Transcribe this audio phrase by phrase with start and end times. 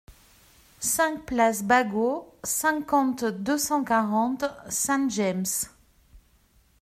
[0.79, 5.45] cinq place Bagot, cinquante, deux cent quarante, Saint-James